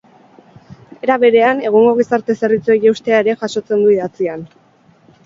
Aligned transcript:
Era 1.07 1.17
berean, 1.23 1.61
egungo 1.71 1.91
gizarte 1.99 2.37
zerbitzuei 2.39 2.79
eustea 2.93 3.21
ere 3.25 3.37
jasotzen 3.43 3.85
du 3.85 3.93
idatzian. 3.97 4.43